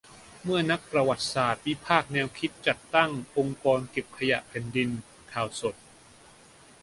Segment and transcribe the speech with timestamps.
[0.43, 4.89] เมื่อนักประวัติศาสตร์ วิพากษ์แนวคิดจัดตั้ง "องค์กรเก็บขยะแผ่นดิน":
[5.31, 5.75] ข่าวสด